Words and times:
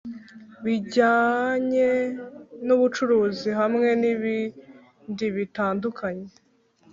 Bijyanye 0.63 1.89
n 2.65 2.67
ubucuruzi 2.75 3.49
hamwe 3.59 3.87
nibindibitandukanye 4.01 6.29